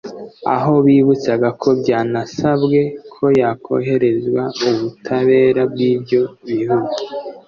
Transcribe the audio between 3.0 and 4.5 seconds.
ko yakohererezwa